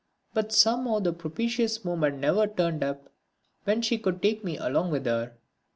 [0.33, 3.09] But somehow the propitious moment never turned up
[3.65, 5.33] when she could take me along with her.